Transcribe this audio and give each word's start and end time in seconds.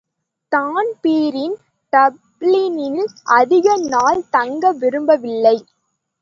Dan Breen 0.51 1.53
டப்ளினில் 1.93 3.03
அதிக 3.37 3.75
நாள் 3.87 4.23
தங்க 4.29 4.71
விரும்பவில்லை. 4.71 5.55